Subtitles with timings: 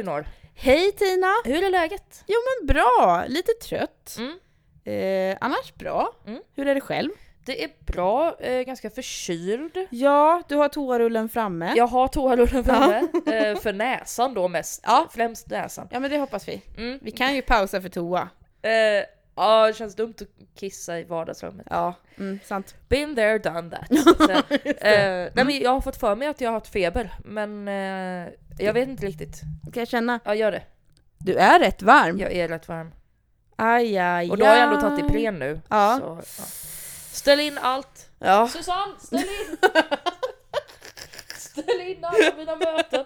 [0.00, 0.26] Elinor!
[0.54, 1.26] Hej Tina!
[1.44, 2.24] Hur är läget?
[2.26, 4.16] Jo men bra, lite trött.
[4.18, 4.38] Mm.
[4.84, 6.12] Eh, annars bra.
[6.26, 6.42] Mm.
[6.56, 7.10] Hur är det själv?
[7.44, 9.86] Det är bra, eh, ganska förkyld.
[9.90, 11.72] Ja, du har toarullen framme.
[11.76, 14.80] Jag har toarullen framme, eh, för näsan då mest.
[14.86, 15.08] Ja.
[15.10, 15.88] Främst näsan.
[15.90, 16.62] Ja men det hoppas vi.
[16.76, 16.98] Mm.
[17.02, 18.28] Vi kan ju pausa för toa.
[18.62, 21.66] Eh, ja, det känns dumt att kissa i vardagsrummet.
[21.70, 22.74] Ja, mm, sant.
[22.88, 23.88] Been there, done that.
[24.18, 27.68] så eh, nej, men jag har fått för mig att jag har haft feber, men
[27.68, 29.40] eh, jag vet inte riktigt.
[29.72, 30.20] Kan jag känna?
[30.24, 30.62] Ja, gör det.
[31.18, 32.18] Du är rätt varm.
[32.18, 32.92] Jag är rätt varm.
[33.56, 35.60] Aj, aj, Och då har jag ändå tagit Ipren nu.
[35.68, 35.98] Ja.
[36.00, 36.44] Så, ja.
[37.12, 38.10] Ställ in allt!
[38.18, 38.48] Ja.
[38.48, 39.56] Susanne, ställ in!
[41.36, 43.04] ställ in alla mina möten!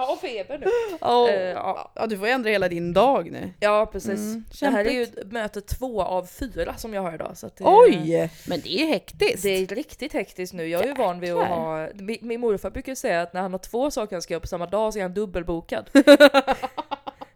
[0.00, 0.66] Jag har feber nu.
[1.00, 1.30] Åh.
[1.30, 1.90] Eh, ja.
[1.94, 3.50] ja, du får ändra hela din dag nu.
[3.60, 4.20] Ja precis.
[4.20, 7.32] Mm, det här är ju möte två av fyra som jag har idag.
[7.36, 8.30] Så det, Oj!
[8.48, 9.42] Men det är hektiskt.
[9.42, 10.66] Det är riktigt hektiskt nu.
[10.68, 11.88] Jag är ju van vid att ha...
[11.94, 14.46] Min, min morfar brukar säga att när han har två saker han ska göra på
[14.46, 15.90] samma dag så är han dubbelbokad.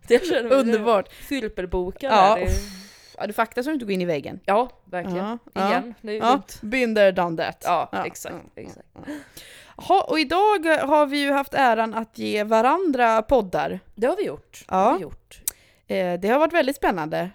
[0.08, 1.12] känner vi- Underbart.
[1.12, 2.48] Fylperbokad Ja, det.
[3.18, 4.40] Ja, du fakta så du inte går in i väggen.
[4.44, 5.18] Ja, verkligen.
[5.18, 5.68] Ja, ja.
[5.68, 5.94] Igen.
[6.00, 6.42] Ja, dumt.
[6.60, 7.62] been there, done that.
[7.66, 8.34] Ja, exakt.
[8.54, 8.86] ja, exakt.
[9.88, 13.80] Ha, och idag har vi ju haft äran att ge varandra poddar.
[13.94, 14.64] Det har vi gjort.
[14.68, 14.76] Ja.
[14.76, 15.40] Det har vi gjort.
[15.86, 17.30] Eh, det har varit väldigt spännande.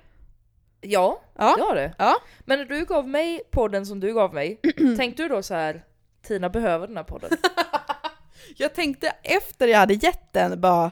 [0.81, 1.55] Ja, Ja.
[1.57, 1.93] det har det.
[1.97, 2.15] Ja.
[2.39, 4.59] Men när du gav mig podden som du gav mig,
[4.97, 5.83] tänkte du då så här
[6.27, 7.29] Tina behöver den här podden?
[8.57, 10.91] Jag tänkte efter jag hade gett den bara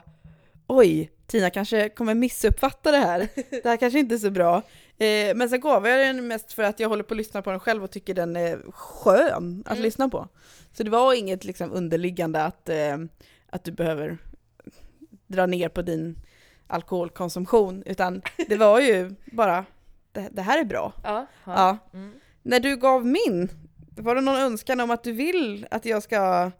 [0.66, 3.28] oj, Tina kanske kommer missuppfatta det här.
[3.62, 4.62] Det här kanske inte är så bra.
[4.98, 7.50] Eh, men sen gav jag den mest för att jag håller på att lyssna på
[7.50, 9.82] den själv och tycker den är skön att Mm.
[9.82, 10.28] lyssna på.
[10.72, 12.96] Så det var inget liksom underliggande att, eh,
[13.50, 14.18] att du behöver
[15.26, 16.18] dra ner på din
[16.66, 19.64] alkoholkonsumtion, utan det var ju bara
[20.12, 20.92] det, det här är bra.
[21.04, 21.26] Ja.
[21.44, 21.78] Ja.
[21.92, 22.12] Mm.
[22.42, 23.48] När du gav min,
[23.96, 26.50] var det någon önskan om att du vill att jag ska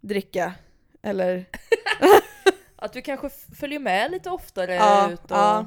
[0.00, 0.52] dricka?
[1.02, 1.44] Eller?
[2.76, 3.28] Att du kanske
[3.60, 5.66] följer med lite oftare Ja, ut och, ja.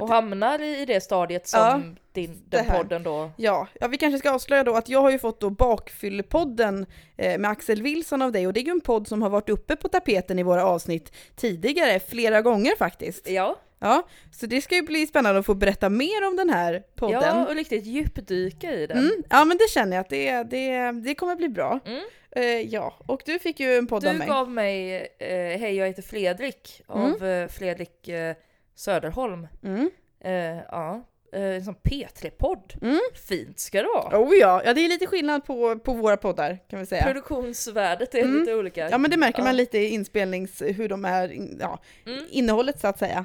[0.00, 1.80] Och hamnar i det stadiet som Ja,
[2.12, 3.30] din, den podden då.
[3.36, 6.86] Ja, ja, vi kanske ska avslöja då att jag har ju fått då Bakfyllepodden
[7.16, 9.48] eh, med Axel Wilson av dig och det är ju en podd som har varit
[9.48, 13.28] uppe på tapeten i våra avsnitt tidigare, flera gånger faktiskt.
[13.30, 16.82] Ja, Ja, så det ska ju bli spännande att få berätta mer om den här
[16.94, 17.20] podden.
[17.22, 18.98] ja och riktigt djupdyka i den.
[18.98, 21.80] Mm, ja men det känner jag att det, det, det kommer bli bra.
[21.86, 22.00] Mm.
[22.30, 24.28] Eh, ja, och du fick ju en podd av Du mig.
[24.28, 28.34] gav mig eh, Hej jag heter Fredrik av eh, Fredrik eh,
[28.76, 29.46] Söderholm.
[29.64, 29.90] Mm.
[30.20, 30.32] Eh,
[30.70, 32.74] ja, eh, en sån P3-podd.
[32.82, 32.98] Mm.
[33.28, 34.18] Fint ska det vara.
[34.22, 37.02] Oh ja, ja det är lite skillnad på, på våra poddar kan vi säga.
[37.04, 38.40] Produktionsvärdet är Mm.
[38.40, 38.90] lite olika.
[38.90, 39.44] Ja men det märker Ja.
[39.44, 42.24] man lite i inspelnings, hur de är, ja, Mm.
[42.30, 43.24] innehållet så att säga.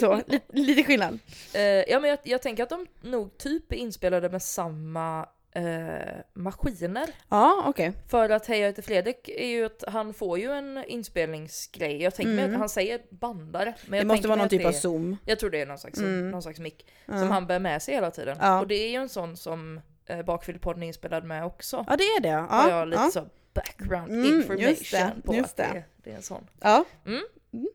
[0.00, 0.22] Så,
[0.52, 1.18] lite, skillnad.
[1.54, 5.64] Eh, ja men jag, jag tänker att de nog typ är inspelade med samma eh,
[6.34, 7.10] maskiner.
[7.28, 7.92] Ja, okej.
[8.08, 12.02] För att Hej jag heter Fredrik är ju att han får ju en inspelningsgrej.
[12.02, 12.54] Jag tänker mig Mm.
[12.54, 13.74] att han säger bandare.
[13.86, 15.16] Men Det måste vara mig någon typ av zoom.
[15.24, 16.30] Jag tror det är någon slags, Mm.
[16.30, 17.18] någon slags mick Ja.
[17.18, 18.36] som han bär med sig hela tiden.
[18.40, 18.60] Ja.
[18.60, 21.84] Och det är ju en sån som eh, Bakfyllepodden är inspelad med också.
[21.88, 22.28] Ja, det är det.
[22.28, 23.10] Ja, har jag lite ja.
[23.10, 25.62] så background Mm, information just det, på just att det.
[25.72, 25.78] det.
[25.78, 26.46] är- det är en sån.
[26.60, 26.84] ja.
[27.06, 27.22] Mm.
[27.52, 27.68] Mm.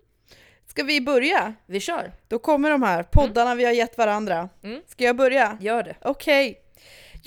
[0.68, 1.54] Ska vi börja?
[1.66, 4.50] Vi kör, Då kommer de här poddarna vi har gett varandra.
[4.64, 4.82] Mm.
[4.88, 5.58] Ska jag börja?
[5.62, 5.96] gör det.
[6.02, 6.62] Okej.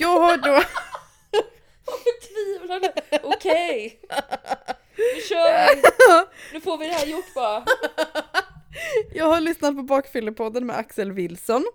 [0.01, 0.63] Jag har då...
[3.23, 3.99] Okej.
[4.97, 5.81] Nu kör vi.
[6.53, 7.63] Nu får vi det här gjort bara.
[9.13, 11.65] Jag har lyssnat på Bakfyllepodden med Axel Wilson.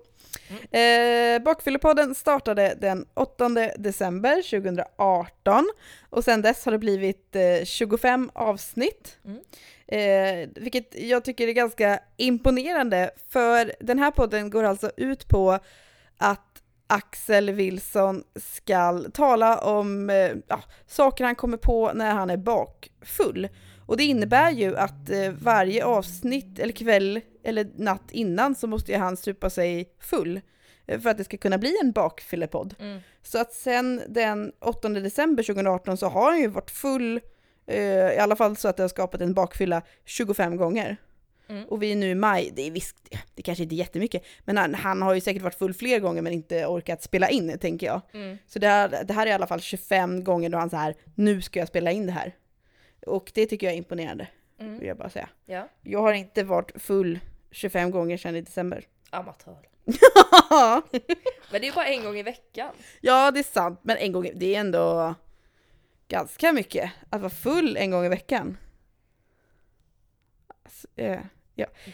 [0.70, 5.70] Eh, Bakfyllepodden startade den 8 december 2018
[6.10, 9.18] och sedan dess har det blivit eh, 25 avsnitt.
[9.24, 9.40] Mm.
[9.86, 15.58] Eh, vilket jag tycker är ganska imponerande för den här podden går alltså ut på
[16.18, 16.53] att
[16.86, 23.48] Axel Wilson ska tala om eh, ja, saker han kommer på när han är bakfull.
[23.86, 28.92] Och det innebär ju att eh, varje avsnitt eller kväll eller natt innan så måste
[28.92, 30.40] ju han supa sig full
[30.86, 32.74] eh, för att det ska kunna bli en bakfyllepodd.
[32.78, 33.00] Mm.
[33.22, 37.20] Så att sen den 8 december 2018 så har han ju varit full,
[37.66, 40.96] eh, i alla fall så att det har skapat en bakfylla 25 gånger.
[41.48, 41.64] Mm.
[41.68, 42.96] Och vi är nu i maj, det är visst,
[43.34, 46.22] det kanske inte är jättemycket, men han, han har ju säkert varit full fler gånger
[46.22, 48.00] men inte orkat spela in, tänker jag.
[48.14, 48.38] Mm.
[48.46, 50.94] Så det här, det här är i alla fall 25 gånger då han så här,
[51.14, 52.34] nu ska jag spela in det här.
[53.06, 54.86] Och det tycker jag är imponerande, vill Mm.
[54.86, 55.28] jag bara säga.
[55.46, 57.18] Ja, Jag har inte varit full
[57.50, 58.84] 25 gånger sedan i december.
[59.10, 59.56] amatör.
[61.52, 62.70] Men det är bara en gång i veckan.
[63.00, 65.14] ja, det är sant, men en gång, det är ändå
[66.08, 68.56] ganska mycket att vara full en gång i veckan.
[70.64, 71.20] Alltså, eh,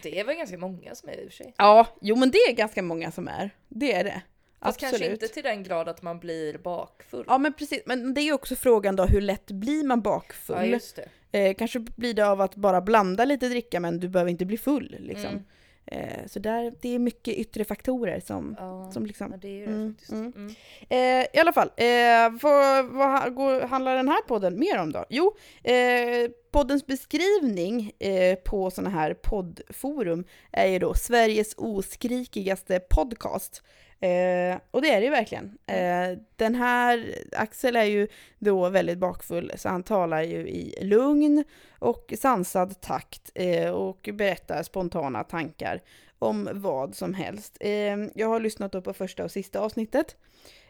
[0.03, 1.55] Det är väl ganska många som är i och för sig.
[1.59, 3.51] Ja, jo men det är ganska många som är.
[3.69, 4.23] Det är det.
[4.63, 5.23] Fast kanske Absolut.
[5.23, 7.25] inte till den grad att man blir bakfull.
[7.29, 10.57] Ja men precis, men det är ju också frågan då hur lätt blir man bakfull?
[10.57, 10.99] Ja, just
[11.31, 11.39] det.
[11.39, 14.59] eh, kanske blir det av att bara blanda lite dricka men du behöver inte bli
[14.59, 15.31] full liksom.
[15.31, 15.45] Mm.
[15.87, 19.53] Eh, så där, det är mycket yttre faktorer som, Ja, som liksom ja, det är
[19.53, 20.13] ju det Mm, faktiskt.
[20.13, 20.33] mm.
[20.37, 20.55] Mm.
[20.89, 25.05] Eh, I alla fall, eh, vad, vad handlar den här podden mer om då?
[25.09, 33.63] Jo, eh, poddens beskrivning eh, på sådana här poddforum är ju då Sveriges oskrikigaste podcast.
[34.01, 35.59] Eh, och det är det ju verkligen.
[35.67, 38.09] Eh, den här, Axel är ju
[38.39, 41.45] då väldigt bakfull så han talar ju i lugn
[41.79, 45.81] och sansad takt eh, och berättar spontana tankar
[46.19, 47.57] om vad som helst.
[47.61, 50.17] Eh, jag har lyssnat då på första och sista avsnittet.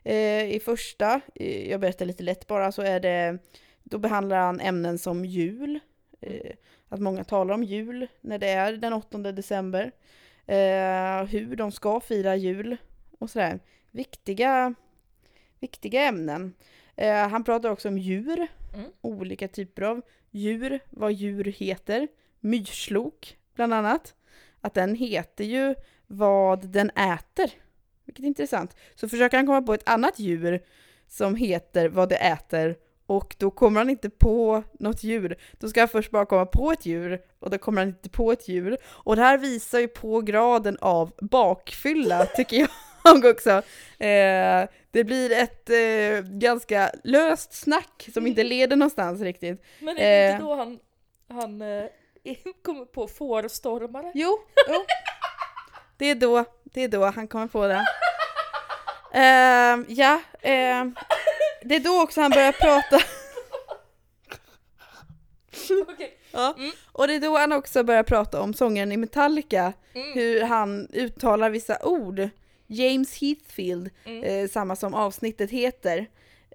[0.02, 1.20] Eh, I första,
[1.68, 3.38] jag berättar lite lätt bara, så är det,
[3.90, 5.80] då behandlar han ämnen som jul,
[6.20, 6.52] eh,
[6.88, 9.92] att många talar om jul när det är den 8 december,
[10.46, 12.76] eh, hur de ska fira jul
[13.18, 13.60] och sådär.
[13.90, 14.74] Viktiga,
[15.60, 16.54] viktiga ämnen.
[16.96, 18.86] Eh, han pratar också om djur, Mm.
[19.00, 22.08] olika typer av djur, vad djur heter,
[22.40, 24.14] myrslok bland annat.
[24.60, 25.74] Att den heter ju
[26.06, 27.50] vad den äter.
[28.04, 28.76] Vilket är intressant.
[28.94, 30.62] Så försöker han komma på ett annat djur
[31.08, 32.76] som heter vad det äter
[33.10, 35.36] och då kommer han inte på något djur.
[35.52, 38.32] Då ska han först bara komma på ett djur och då kommer han inte på
[38.32, 38.76] ett djur.
[38.86, 42.56] Och det här visar ju på graden av bakfylla tycker
[43.04, 43.50] jag också.
[44.04, 49.64] Eh, det blir ett eh, ganska löst snack som inte leder någonstans riktigt.
[49.78, 50.32] Men är det Eh.
[50.32, 50.78] inte då han,
[51.28, 51.84] han eh,
[52.64, 54.12] kommer på fårstormare?
[54.14, 54.84] Jo, jo.
[55.96, 57.84] Det är då, det är då han kommer på det.
[59.12, 60.94] Ehm, ja, ehm,
[61.64, 62.96] det är då också han börjar prata.
[65.88, 66.16] Okej.
[66.32, 66.54] Ja.
[66.58, 66.70] Mm.
[66.92, 70.12] Och det är då han också börjar prata om sångaren i Metallica, Mm.
[70.14, 72.28] hur han uttalar vissa ord.
[72.66, 74.24] James Heathfield, Mm.
[74.24, 76.06] eh, samma som avsnittet heter.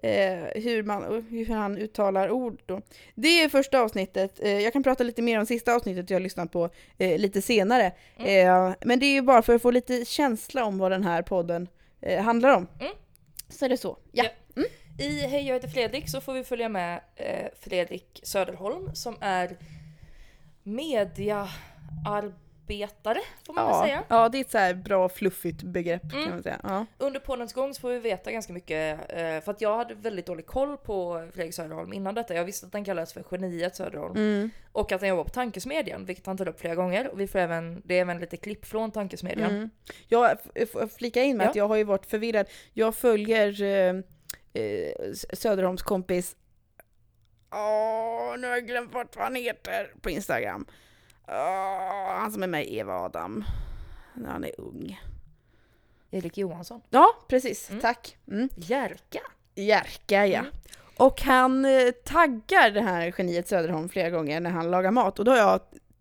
[0.02, 2.80] Eh, hur, man, hur han uttalar ord då.
[3.14, 4.40] Det är första avsnittet.
[4.42, 7.42] Eh, jag kan prata lite mer om sista avsnittet jag har lyssnat på eh, lite
[7.42, 7.92] senare.
[8.18, 11.22] Eh, men det är ju bara för att få lite känsla om vad den här
[11.22, 11.68] podden
[12.00, 12.66] eh, handlar om.
[12.80, 12.92] Mm.
[13.48, 13.98] Så är det så.
[14.12, 14.24] Ja.
[14.24, 14.30] Ja.
[14.98, 19.56] I Hej jag heter Fredrik så får vi följa med eh, Fredrik Söderholm som är
[20.62, 24.02] mediaarbetare får man väl Ja, säga.
[24.08, 26.30] ja, det är ett så här bra fluffigt begrepp kan Mm.
[26.30, 26.60] man säga.
[26.62, 26.86] Ja.
[26.98, 30.26] Under poddens gång så får vi veta ganska mycket, eh, för att jag hade väldigt
[30.26, 32.34] dålig koll på Fredrik Söderholm innan detta.
[32.34, 34.50] Jag visste att han kallades för Geniet Söderholm Mm.
[34.72, 37.08] och att han jobbar på Tankesmedjan, vilket han tar upp flera gånger.
[37.08, 39.50] Och vi får även, det är även lite klipp från Tankesmedjan.
[39.50, 39.70] Mm.
[40.08, 40.36] Jag
[40.98, 41.50] flika in med Ja.
[41.50, 42.46] att jag har ju varit förvirrad.
[42.72, 43.94] Jag följer eh,
[44.56, 46.36] eh, Söderholms kompis
[47.50, 50.66] Åh, nu har jag glömt bort vad han heter på Instagram.
[51.28, 53.44] Åh, han som är med i Eva Adam.
[54.14, 55.00] När han är ung.
[56.10, 56.80] Erik Johansson.
[56.90, 57.70] Ja, precis.
[57.70, 57.82] Mm.
[57.82, 58.16] Tack.
[58.28, 58.48] Mm.
[58.56, 59.20] Jerka.
[59.54, 60.38] Jerka, ja.
[60.38, 60.52] Mm.
[60.96, 65.18] Och han eh, taggar det här geniet Söderholm flera gånger när han lagar mat.
[65.18, 65.60] Och då har jag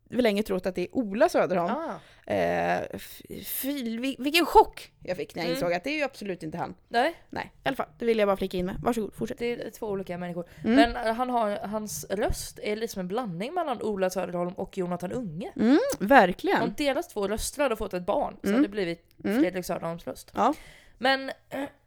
[0.10, 1.74] länge trott att det är Ola Söderholm.
[1.74, 2.00] Ah.
[2.28, 2.98] Eh,
[3.46, 5.56] fy, vil- vilken chock jag fick när jag Mm.
[5.58, 6.76] insåg att det är ju absolut inte han.
[6.88, 7.88] Nej, Nej, i alla fall.
[8.00, 8.76] Det vill jag bara flika in med.
[8.84, 9.38] Varsågod, fortsätt.
[9.38, 10.46] det är två olika människor.
[10.64, 10.76] Mm.
[10.76, 15.12] Men eh, han har, hans röst är liksom en blandning mellan Ola Söderholm och Jonathan
[15.12, 15.52] Unge.
[15.56, 16.74] Mm, Om verkligen.
[16.78, 18.56] deras två röster hade fått ett barn så Mm.
[18.56, 19.42] hade det blivit Mm.
[19.42, 20.32] Fredrik Söderholms röst.
[20.36, 20.54] Ja.
[20.98, 21.32] Men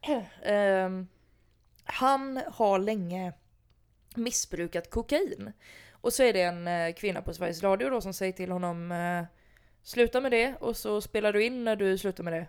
[0.42, 1.08] ehm,
[1.84, 3.32] han har länge
[4.14, 5.52] missbrukat kokain.
[6.00, 8.92] Och så är det en eh, kvinna på Sveriges Radio då som säger till honom
[8.92, 9.24] eh,
[9.88, 12.46] Sluta med det och så spelar du in när du slutar med det.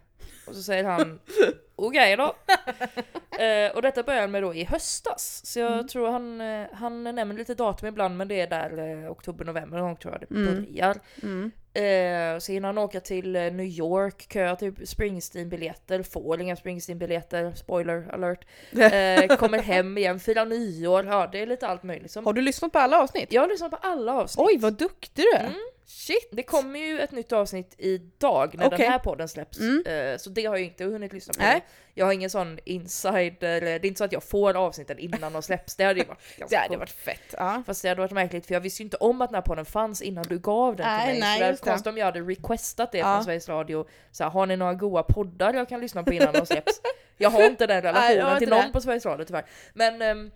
[0.48, 1.20] Och så säger han
[1.76, 2.24] Okej då.
[3.44, 5.42] eh, och detta började med då i höstas.
[5.46, 5.88] Så jag Mm.
[5.88, 9.88] tror han, eh, han nämner lite datum ibland men det är där eh, oktober-november någon
[9.88, 10.64] gång tror jag det Mm.
[10.66, 11.00] börjar.
[11.24, 11.52] Mm.
[11.74, 17.52] Eh, så hinner han åka till eh, New York, köa typ Springsteen-biljetter, får inga Springsteen-biljetter,
[17.56, 18.46] spoiler alert.
[18.72, 22.12] Eh, kommer hem igen, firar nyår, ja det är lite allt möjligt.
[22.12, 22.26] Som...
[22.26, 23.34] Har du lyssnat på alla avsnitt?
[23.34, 24.46] Jag har lyssnat på alla avsnitt.
[24.48, 25.44] Oj, vad duktig du är!
[25.46, 25.60] Mm.
[25.92, 26.30] Shit!
[26.32, 28.78] Det kommer ju ett nytt avsnitt idag när Okej.
[28.78, 29.60] den här podden släpps.
[29.60, 29.84] Mm.
[29.86, 31.40] Eh, så det har jag inte hunnit lyssna på.
[31.42, 31.66] Nej.
[31.94, 35.42] Jag har ingen sån insider, det är inte så att jag får avsnitten innan de
[35.42, 35.76] släpps.
[35.76, 36.80] Det hade ju varit Det ganska hade coolt.
[36.80, 37.36] varit fett.
[37.38, 37.64] Ja.
[37.66, 39.66] Fast det hade varit märkligt för jag visste ju inte om att den här podden
[39.66, 41.30] fanns innan du gav den Nej, till mig.
[41.30, 41.70] nej, så det hade varit det.
[41.70, 43.16] konstigt om jag hade requestat det Ja.
[43.16, 43.88] från Sveriges Radio.
[44.12, 46.82] Så här, har ni några goa poddar jag kan lyssna på innan de släpps?
[47.18, 48.74] Jag har inte den Nej, relationen till inte någon det.
[48.74, 49.46] på Sveriges Radio tyvärr.
[49.74, 50.32] Men ehm,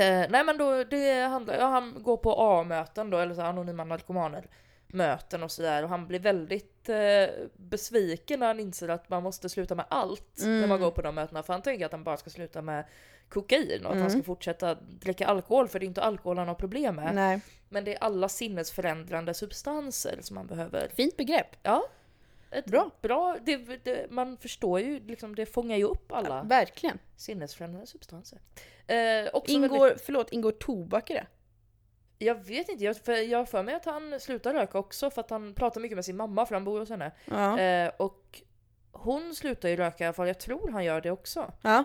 [0.00, 3.48] eh, nej men då, det handlar, ja, han går på A-möten då, eller så här,
[3.48, 4.46] anonyma narkomaner
[4.88, 9.48] möten och sådär och han blir väldigt eh, besviken när han inser att man måste
[9.48, 10.80] sluta med allt när man Mm.
[10.80, 12.84] går på de mötena för han tänker att han bara ska sluta med
[13.28, 14.10] kokain och att han Mm.
[14.10, 17.14] ska fortsätta dricka alkohol för det är inte alkohol han har problem med.
[17.14, 17.40] Nej.
[17.68, 20.88] Men det är alla sinnesförändrande substanser som man behöver.
[20.96, 21.56] Fint begrepp.
[21.62, 21.82] Ja.
[22.50, 22.90] Ett Bra.
[23.00, 26.98] bra det, det, man förstår ju, liksom, det fångar ju upp alla Verkligen.
[27.16, 28.38] sinnesförändrande substanser.
[28.86, 28.96] Eh,
[29.32, 31.26] också Ingår, väldigt, förlåt, ingår tobak i det?
[32.18, 35.20] jag vet inte, jag, för, jag har för mig att han slutar röka också för
[35.20, 37.12] att han pratar mycket med sin mamma för han bor hos henne.
[37.24, 37.60] Ja.
[37.60, 38.42] Eh, och
[38.92, 41.52] hon slutar ju röka i alla fall, jag tror han gör det också.
[41.62, 41.84] ja.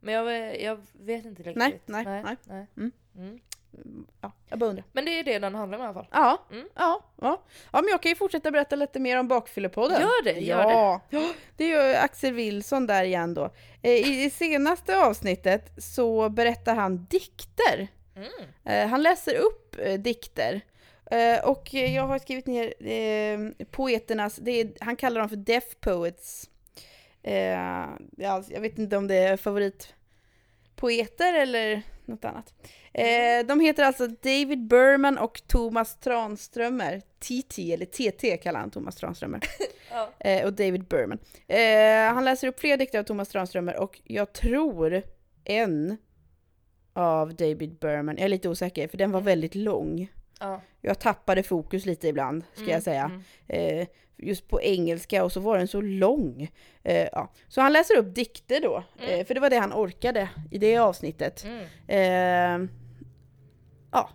[0.00, 1.56] Men jag, jag vet inte riktigt.
[1.56, 2.36] Nej, nej, nej.
[2.44, 2.66] nej.
[2.76, 2.92] Mm.
[3.16, 3.40] Mm.
[4.20, 4.32] Ja.
[4.48, 4.84] Jag bara undrar.
[4.92, 6.06] Men det är det den handlar om i alla fall.
[6.10, 6.68] Ja, Mm.
[6.74, 7.42] ja, ja.
[7.72, 10.00] Ja, men jag kan ju fortsätta berätta lite mer om Bakfyllepodden.
[10.00, 11.00] Gör det, gör ja.
[11.10, 13.50] ja, det är ju Axel Wilson där igen då.
[13.82, 17.88] Eh, I det senaste avsnittet så berättar han dikter.
[18.16, 18.28] Mm.
[18.64, 20.60] Eh, Han läser upp eh, dikter.
[21.44, 26.50] Och jag har skrivit ner poeternas, det är, han kallar dem för deaf poets.
[28.16, 32.54] Ja, jag vet inte om det är favoritpoeter eller något annat.
[32.92, 37.02] Eh, de heter alltså David Berman och Thomas Tranströmer.
[37.18, 39.40] TT, eller TT kallar han Thomas Tranströmer.
[39.90, 40.10] Ja.
[40.18, 41.18] Eh, och David Berman.
[41.46, 45.02] Eh, han läser upp flera dikter av Thomas Tranströmer och jag tror
[45.44, 45.96] en
[46.92, 50.08] av David Berman, jag är lite osäker för den var väldigt lång.
[50.38, 50.60] Ja.
[50.80, 53.04] Jag tappade fokus lite ibland, ska Mm, jag säga.
[53.04, 53.22] mm.
[53.80, 56.50] Eh, just på engelska och så var den så lång.
[56.82, 57.32] Eh, ja.
[57.48, 59.20] Så han läser upp dikter då, Mm.
[59.20, 61.44] eh, för det var det han orkade i det avsnittet.
[61.44, 61.64] Mm.
[61.88, 62.70] Eh,
[63.92, 64.10] ja.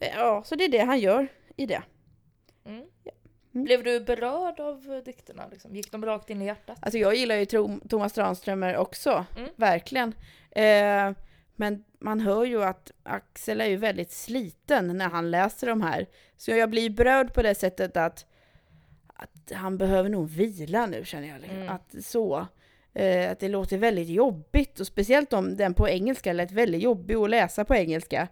[0.00, 1.26] Eh, ja, så det är det han gör
[1.56, 1.82] i det.
[2.64, 2.76] Mm.
[3.54, 3.64] Mm.
[3.64, 5.42] Blev du berörd av eh, dikterna?
[5.52, 5.74] Liksom?
[5.76, 6.78] Gick de rakt in i hjärtat?
[6.82, 9.24] Alltså jag gillar ju Tro- Thomas Tranströmer också,
[9.56, 10.14] verkligen.
[11.56, 16.06] Men man hör ju att Axel är ju väldigt sliten när han läser de här.
[16.36, 18.26] Så jag blir berörd på det sättet att,
[19.06, 21.44] att han behöver nog vila nu känner jag.
[21.44, 21.68] Mm.
[21.68, 22.46] Att så.
[22.94, 27.14] Eh, att det låter väldigt jobbigt och speciellt om den på engelska lät väldigt jobbig
[27.14, 28.28] att läsa på engelska.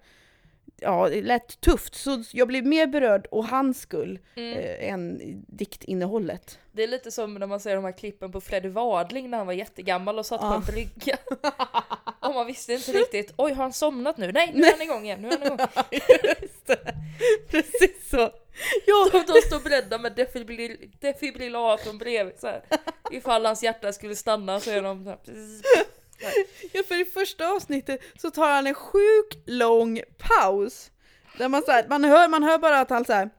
[0.81, 4.59] Ja, det lät tufft så jag blir mer berörd å hans skull Mm.
[4.59, 6.59] eh, än diktinnehållet.
[6.73, 9.47] Det är lite som när man ser de här klippen på Freddy Wadling när han
[9.47, 10.55] var jättegammal och satt på Ja.
[10.57, 11.17] en brygga.
[12.21, 14.33] och man visste inte riktigt, oj har han somnat nu?
[14.33, 15.59] Nej, nu är han igång igen, nu är han igång.
[17.49, 18.31] Precis så.
[18.87, 22.63] Ja, De, de står beredda med defibrill, defibrillatorn bredvid så här.
[23.11, 25.85] Ifall hans hjärta skulle stanna så är de så här.
[26.73, 30.91] ja, för i första avsnittet så tar han en sjuk lång paus.
[31.39, 33.31] Där man, så här, man, hör, man hör bara att han så här.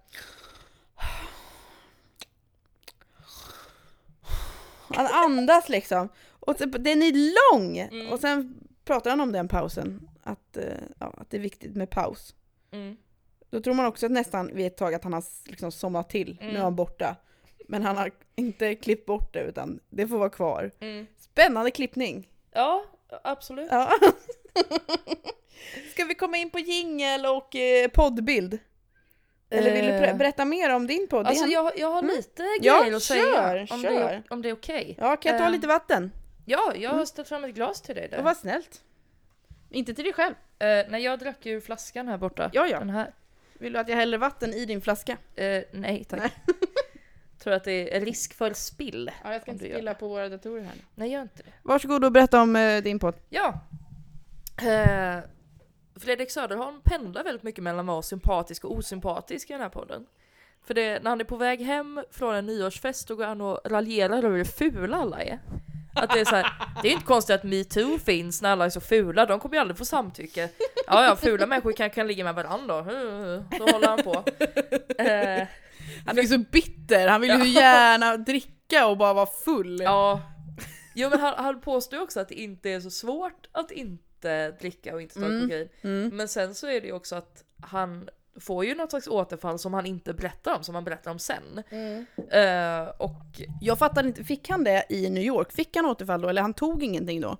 [4.95, 6.09] Han andas liksom.
[6.39, 7.11] Och så, den är
[7.53, 7.77] lång!
[7.77, 8.11] Mm.
[8.11, 8.53] Och sen
[8.85, 10.09] pratar han om den pausen.
[10.23, 10.63] Att, eh,
[10.99, 12.35] ja, att det är viktigt med paus.
[12.71, 12.97] Mm.
[13.49, 16.37] Då tror man också att nästan vid ett tag att han har liksom somnat till.
[16.39, 16.55] Nu Mm.
[16.55, 17.15] är han borta.
[17.67, 20.71] Men han har inte klippt bort det utan det får vara kvar.
[20.79, 21.07] Mm.
[21.19, 22.27] Spännande klippning!
[22.53, 22.83] Ja,
[23.23, 23.67] absolut.
[23.71, 23.91] Ja.
[25.91, 28.59] Ska vi komma in på jingel och eh, poddbild?
[29.49, 31.27] Eller vill du ber- Eh, berätta mer om din podd?
[31.27, 33.23] Alltså jag, jag har lite Ja, grejer att säga.
[33.23, 33.91] kör, om, kör.
[33.91, 34.95] Det, om det är okej.
[34.99, 36.11] Ja, kan jag ta eh, lite vatten?
[36.45, 38.17] Ja, jag har ställt fram ett glas till dig där.
[38.17, 38.81] Och vad snällt.
[39.69, 40.35] Inte till dig själv.
[40.59, 42.49] Eh, nej, jag drack ur flaskan här borta.
[42.53, 42.79] Ja, ja.
[42.79, 43.13] Den här.
[43.53, 45.17] Vill du att jag häller vatten i din flaska?
[45.35, 46.19] Eh, nej tack.
[46.19, 46.31] Nej.
[47.43, 49.11] Tror att det är risk för spill.
[49.23, 50.81] Ja, jag ska inte spilla på våra datorer här nu.
[50.95, 51.51] Nej, gör inte det.
[51.63, 53.15] Varsågod och berätta om eh, din podd.
[53.29, 53.59] Ja.
[54.61, 55.19] Eh,
[55.99, 60.05] Fredrik Söderholm pendlar väldigt mycket mellan att vara sympatisk och osympatisk i den här podden.
[60.63, 63.59] För det, när han är på väg hem från en nyårsfest då går han och
[63.65, 65.39] raljerar över hur fula alla är.
[65.95, 66.47] Att det är så här,
[66.81, 69.55] det är ju inte konstigt att metoo finns när alla är så fula, de kommer
[69.55, 70.49] ju aldrig få samtycke.
[70.87, 72.83] Ja, ja, fula människor kan, kan ligga med varandra då.
[73.57, 74.23] Så håller han på.
[75.03, 75.47] Eh,
[76.05, 79.81] Han är ju så bitter, han vill ju gärna dricka och bara vara full.
[79.81, 80.21] Ja.
[80.95, 84.51] Jo men han, han påstår ju också att det inte är så svårt att inte
[84.51, 85.41] dricka och inte ta Mm.
[85.41, 85.69] kokain.
[85.81, 86.09] Mm.
[86.17, 89.73] Men sen så är det ju också att han får ju något slags återfall som
[89.73, 91.63] han inte berättar om, som han berättar om sen.
[92.31, 95.51] Eh, och Jag fattar inte, fick han det i New York?
[95.51, 97.37] Fick han återfall då, eller han tog ingenting då?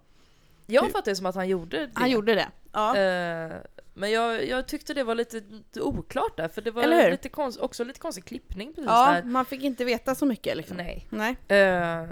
[0.65, 1.89] jag fattar det som att han gjorde det.
[1.93, 2.47] Han gjorde det?
[2.71, 2.97] Ja.
[2.97, 3.51] Eh,
[4.01, 5.41] men jag, jag tyckte det var lite,
[5.81, 9.23] oklart där, för det var lite konst, också lite konstig klippning precis ja, där.
[9.23, 10.77] man fick inte veta så mycket liksom.
[10.77, 11.07] Nej.
[11.09, 11.35] Nej.
[11.47, 12.09] Eh,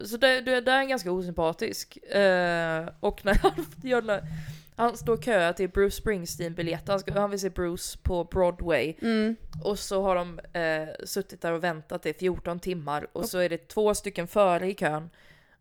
[0.00, 1.96] så det, det, det är en ganska osympatisk.
[1.96, 4.22] Eh, och när han gör
[4.76, 8.94] han står och köar till Bruce Springsteen-biljett, han, han vill se Bruce på Broadway.
[9.02, 9.36] Mm.
[9.64, 13.48] Och så har de eh, suttit där och väntat i 14 timmar och så är
[13.48, 15.10] det två stycken före i kön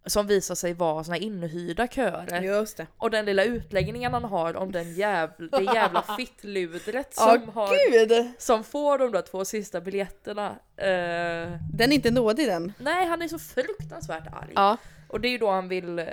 [0.06, 2.42] som visar sig vara såna inhyrda köer.
[2.42, 2.88] Just det.
[2.98, 8.32] Och den lilla utläggningen han har om den jävla, det jävla fittludret som, har, gud!
[8.38, 10.50] som får de där två sista biljetterna.
[10.78, 12.74] Eh, Den är inte nådig den.
[12.80, 14.52] nej, han är så fruktansvärt arg.
[14.56, 14.78] Ja.
[15.08, 16.06] Och det är ju då han vill eh,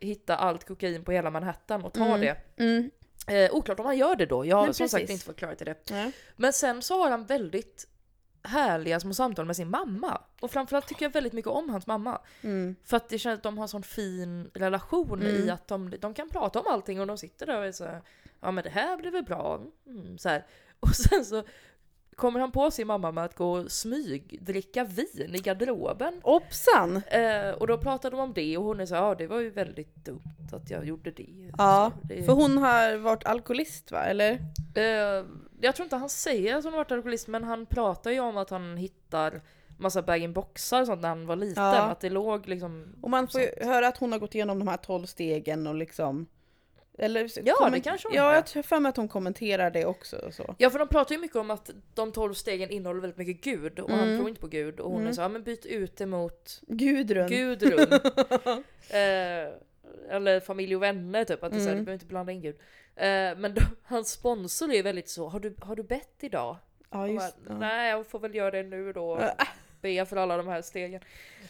[0.00, 2.20] hitta allt kokain på hela Manhattan och ta Mm.
[2.20, 2.36] det.
[2.64, 2.90] Mm.
[3.28, 5.74] Eh, oklart om han gör det då, jag har som sagt inte förklarat det.
[5.90, 6.10] Ja.
[6.36, 7.86] Men sen så har han väldigt
[8.42, 10.20] härliga små samtal med sin mamma.
[10.40, 12.20] Och framförallt tycker jag väldigt mycket om hans mamma.
[12.42, 12.76] Mm.
[12.84, 15.50] För att det känns att de har en sån fin relation i Mm.
[15.54, 18.02] att de, de kan prata om allting och de sitter där och är så här,
[18.40, 19.60] ja men det här blir väl bra.
[19.86, 20.46] Mm, så här.
[20.80, 21.42] Och sen så
[22.16, 26.20] kommer han på sin mamma med att gå och smyg dricka vin i garderoben.
[26.24, 26.96] Hoppsan!
[27.06, 29.50] Eh, och då pratade de om det och hon är så ja det var ju
[29.50, 31.50] väldigt dumt att jag gjorde det.
[31.58, 34.32] Ja, Så det för hon har varit alkoholist va, eller?
[34.74, 35.24] Eh,
[35.60, 38.36] jag tror inte han säger att han har varit alkoholist men han pratar ju om
[38.36, 39.40] att han hittar
[39.76, 41.64] massa bag-in-boxar och sånt när han var liten.
[41.64, 41.76] Ja.
[41.82, 42.94] Att det låg liksom...
[43.02, 45.74] Och man får ju höra att hon har gått igenom de här tolv stegen och
[45.74, 46.26] liksom...
[46.98, 50.16] Eller, Ja, det kanske hon Ja, jag har för mig att hon kommenterar det också.
[50.16, 50.54] Och så.
[50.58, 53.78] Ja för de pratar ju mycket om att de 12 stegen innehåller väldigt mycket Gud
[53.78, 54.16] och han Mm.
[54.18, 55.14] tror inte på Gud och hon är Mm.
[55.14, 57.28] så ja men byt ut det mot Gudrun.
[57.28, 57.92] Gudrun.
[58.90, 59.52] eh,
[60.10, 61.78] eller familj och vänner typ, att det är så här, Mm.
[61.78, 62.56] du behöver inte blanda in Gud.
[62.96, 63.04] Eh,
[63.36, 66.56] men då, hans sponsor är ju väldigt så, har du, har du bett idag?
[66.90, 67.58] Ja, just bara, ja.
[67.58, 69.20] Nej jag får väl göra det nu då.
[69.80, 71.00] Be för alla de här stegen.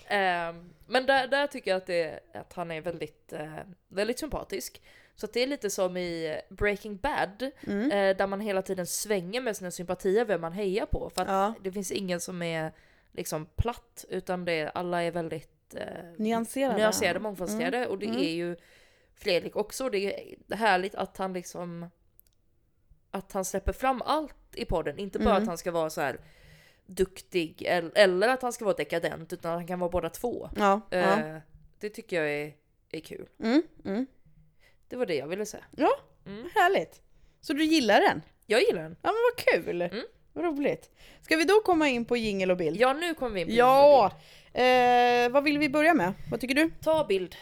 [0.07, 3.55] Ehm, men där, där tycker jag att, det, att han är väldigt, eh,
[3.89, 4.83] väldigt sympatisk.
[5.15, 7.91] Så det är lite som i Breaking Bad, Mm.
[7.91, 11.11] eh, där man hela tiden svänger med sina sympatier, vem man hejar på.
[11.15, 11.55] För att Ja.
[11.63, 12.73] det finns ingen som är
[13.13, 16.77] liksom platt, utan det, alla är väldigt eh, Nyanserade.
[16.79, 17.87] nyanserade, mångfacetterade.
[17.87, 18.19] Och det Mm.
[18.19, 18.57] är ju
[19.15, 19.91] Fredrik också.
[19.91, 21.91] Det är härligt att han liksom
[23.11, 24.99] att han släpper fram allt i podden.
[24.99, 25.43] Inte bara Mm.
[25.43, 26.21] att han ska vara så här
[26.87, 27.63] duktig
[27.95, 30.51] eller, att han ska vara dekadent utan han kan vara båda två.
[30.57, 30.81] Ja.
[30.91, 30.99] ja.
[30.99, 31.37] Eh,
[31.81, 32.53] det tycker jag är,
[32.93, 33.29] är kul.
[33.43, 33.63] Mm.
[33.85, 34.07] Mm.
[34.89, 35.65] Det var det jag ville säga.
[35.77, 35.91] Ja,
[36.27, 36.49] Mm.
[36.55, 37.03] härligt.
[37.41, 38.23] Så du gillar den?
[38.47, 38.97] Jag gillar den.
[39.03, 39.15] Ja men
[39.55, 39.83] vad kul!
[39.83, 40.05] Mm.
[40.33, 40.91] Vad roligt.
[41.23, 42.77] Ska vi då komma in på jingel och bild?
[42.81, 44.13] Ja nu kommer vi in på Ja!
[44.53, 46.13] Eh, vad vill vi börja med?
[46.31, 46.71] Vad tycker du?
[46.83, 47.37] Ta bild.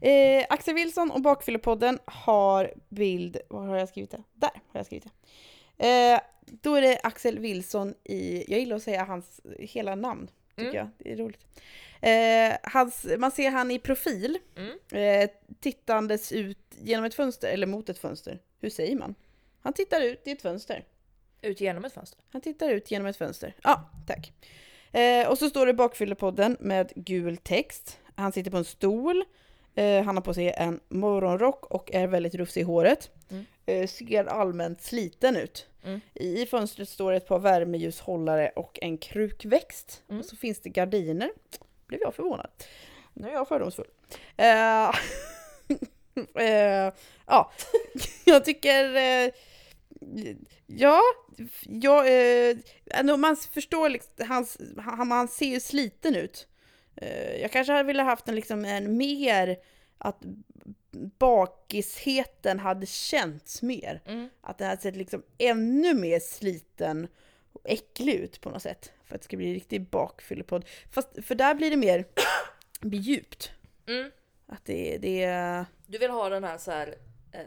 [0.00, 4.22] Eh, Axel Wilson och Bakfyllepodden har bild, var har jag skrivit det?
[4.34, 5.10] Där har jag skrivit det.
[5.82, 10.70] Eh, då är det Axel Wilson i, jag gillar att säga hans hela namn, tycker
[10.70, 10.76] Mm.
[10.76, 10.88] jag.
[10.98, 11.46] Det är roligt.
[12.00, 15.22] Eh, hans, man ser han i profil, Mm.
[15.22, 18.38] eh, tittandes ut genom ett fönster, eller mot ett fönster.
[18.60, 19.14] Hur säger man?
[19.60, 20.84] Han tittar ut i ett fönster.
[21.42, 22.20] Ut genom ett fönster.
[22.32, 23.54] Han tittar ut genom ett fönster.
[23.62, 24.32] Ja, tack.
[24.92, 27.98] Eh, och så står det Bakfyllepodden med gul text.
[28.14, 29.24] Han sitter på en stol.
[29.74, 33.10] Eh, han har på sig en morgonrock och är väldigt rufsig i håret.
[33.30, 33.44] Mm.
[33.66, 35.66] Eh, ser allmänt sliten ut.
[35.84, 36.00] Mm.
[36.14, 40.02] I fönstret står ett par värmeljushållare och en krukväxt.
[40.08, 40.20] Mm.
[40.20, 41.30] Och så finns det gardiner.
[41.86, 42.50] Blev jag förvånad.
[43.14, 43.88] Nu är jag fördomsfull.
[44.36, 44.88] Eh,
[46.44, 46.92] eh,
[47.26, 47.52] ja,
[48.24, 48.94] jag tycker...
[48.94, 49.30] Eh,
[50.66, 51.00] ja,
[51.62, 52.56] ja eh,
[53.16, 56.48] man förstår liksom, hans, han, han ser ju sliten ut.
[56.96, 59.58] Eh, jag kanske hade velat haft en, liksom, en mer,
[59.98, 60.18] att
[61.18, 64.02] bakisheten hade känts mer.
[64.06, 64.28] Mm.
[64.40, 67.08] Att den hade sett liksom ännu mer sliten
[67.52, 68.92] och äcklig ut på något sätt.
[69.04, 70.64] För att det ska bli riktigt bakfyllepodd.
[70.90, 72.04] Fast för där blir det mer
[72.82, 73.52] djupt.
[73.86, 74.10] Mm.
[74.46, 75.66] Att det, det är...
[75.86, 76.94] Du vill ha den här så här,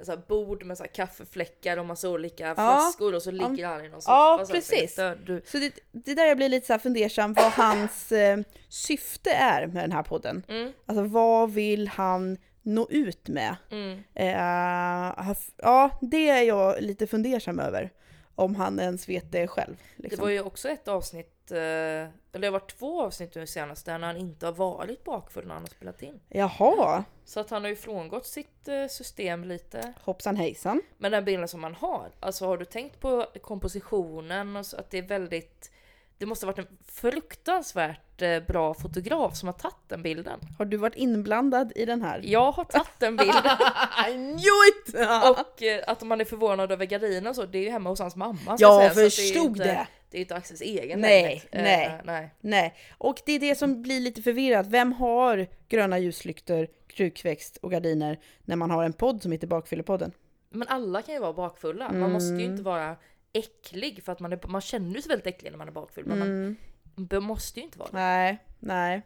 [0.03, 2.55] så här bord med så här kaffefläckar och massa olika Ja.
[2.55, 4.95] flaskor och så ligger han i någon Ja, soffa här, precis.
[4.95, 8.37] så det Du, Så det, det där jag blir lite så fundersam vad hans eh,
[8.69, 10.43] syfte är med den här podden.
[10.47, 13.55] mm, Alltså vad vill han nå ut med?
[13.71, 14.03] mm.
[14.15, 17.91] Eh, har- ja, det är jag lite fundersam över.
[18.37, 19.75] Om han ens vet det själv.
[19.97, 20.21] Det Liksom.
[20.23, 23.99] var ju också ett avsnitt, eh, eller det har varit två avsnitt nu senast där
[23.99, 26.19] han inte har varit bakfull när han har spelat in.
[26.29, 29.93] Jaha, Så att han har ju frångått sitt eh, system lite.
[30.03, 30.81] hoppsan hejsan.
[30.97, 34.89] Men den bilden som man har, alltså har du tänkt på kompositionen och så att
[34.89, 35.71] det är väldigt
[36.17, 40.39] det måste ha varit en fruktansvärt eh, bra fotograf som har tagit den bilden.
[40.57, 42.21] Har du varit inblandad i den här?
[42.23, 43.29] Jag har tagit en bild
[44.09, 44.95] I knew it!
[45.39, 47.99] och eh, att man är förvånad över gardinerna och så, det är ju hemma hos
[47.99, 48.55] hans mamma.
[48.59, 49.63] Jag förstod det.
[49.63, 49.69] det.
[49.69, 51.43] Är inte, det är inte Axels egen Nej.
[51.51, 52.01] Eh, nej.
[52.03, 52.33] nej.
[52.41, 54.67] Nej, och det är det som blir lite förvirrat.
[54.67, 60.11] Vem har gröna ljuslyktor, krukväxt och gardiner när man har en podd som heter Bakfyllepodden?
[60.49, 61.91] Men alla kan ju vara bakfulla.
[61.91, 62.95] Man måste ju inte vara
[63.35, 66.05] äcklig för att man, är, man känner sig väldigt äcklig när man är bakfull.
[66.05, 66.55] Men Mm.
[66.95, 67.97] man måste ju inte vara det.
[67.97, 69.01] Nej, nej.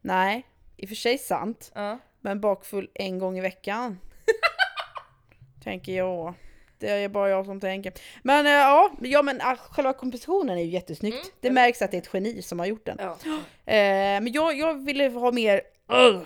[0.00, 0.46] Nej,
[0.76, 1.72] i och för sig sant.
[1.74, 1.98] Ja.
[2.20, 3.98] Men bakfull en gång i veckan.
[5.64, 6.34] tänker jag.
[6.78, 7.92] Det är bara jag som tänker.
[8.22, 11.14] Men eh, ja, ja men ah, själva kompositionen är ju jättesnyggt.
[11.16, 11.28] Mm.
[11.40, 12.96] Det märks att det är ett geni som har gjort den.
[13.00, 13.18] Ja.
[13.72, 15.60] Eh, men jag, jag ville ha mer...
[15.92, 16.20] Ugh,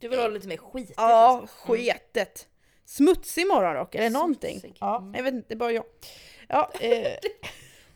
[0.00, 1.74] Du vill ha lite mer skitigt ja, liksom.
[1.74, 1.84] Mm.
[1.84, 2.48] sketet.
[2.84, 4.60] Smutsig morgonrock, eller någonting.
[4.60, 4.76] Smutsig.
[4.80, 5.14] Ja, Mm.
[5.14, 5.84] jag vet inte, det är bara jag.
[6.54, 7.16] Ja, eh,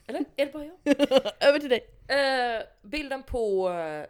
[0.06, 0.24] Eller?
[0.36, 1.00] Är det bara jag?
[1.48, 1.86] över till dig.
[2.08, 4.04] Eh, bilden på eh,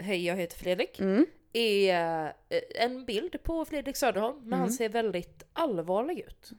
[0.00, 1.26] Hej jag heter Fredrik Mm.
[1.52, 4.70] är eh, en bild på Fredrik Söderholm han Mm.
[4.70, 6.50] ser väldigt allvarlig ut.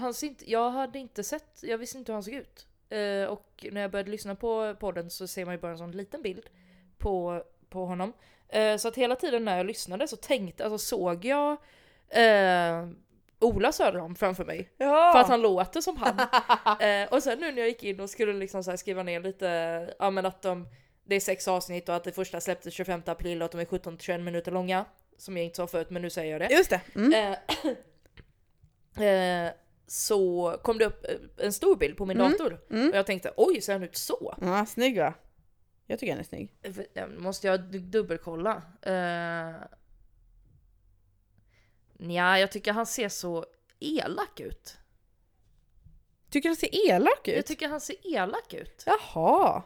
[0.00, 2.66] Han ser inte, jag hade inte sett, jag visste inte hur han såg ut.
[3.28, 6.22] Och när jag började lyssna på podden så ser man ju bara en sån liten
[6.22, 6.46] bild
[6.98, 8.12] på, på honom.
[8.78, 11.56] Så att hela tiden när jag lyssnade så tänkte, alltså såg jag
[13.40, 14.70] Ola Söderholm framför mig.
[14.76, 15.10] Ja.
[15.12, 16.18] För att han låter som han.
[16.80, 19.46] eh, och sen nu när jag gick in och skulle liksom skriva ner lite,
[19.98, 20.68] ja men att de,
[21.04, 23.64] det är sex avsnitt och att det första släpptes 25 april och att de är
[23.64, 24.84] 17-21 minuter långa.
[25.18, 26.54] Som jag inte sa förut men nu säger jag det.
[26.56, 26.80] Just det.
[26.94, 27.34] Mm.
[28.96, 29.06] Eh,
[29.46, 29.52] eh,
[29.86, 32.32] så kom det upp eh, en stor bild på min Mm.
[32.32, 32.60] dator.
[32.70, 32.90] Mm.
[32.90, 34.34] Och jag tänkte oj, ser han ut så?
[34.40, 35.14] Ja, snygg va?
[35.86, 36.54] Jag tycker han är snygg.
[36.94, 38.62] Eh, Måste jag du- dubbelkolla?
[42.08, 43.44] Ja, jag tycker han ser så
[43.80, 44.76] elak ut.
[46.30, 47.36] Tycker han ser elak ut?
[47.36, 48.84] Jag tycker han ser elak ut.
[48.86, 49.62] Jaha.